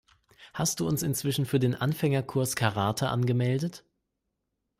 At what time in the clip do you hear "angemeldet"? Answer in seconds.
3.09-3.83